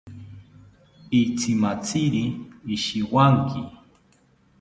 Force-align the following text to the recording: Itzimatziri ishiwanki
Itzimatziri 1.21 2.23
ishiwanki 2.75 3.59